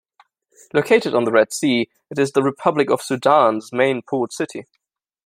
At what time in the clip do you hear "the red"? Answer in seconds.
1.25-1.53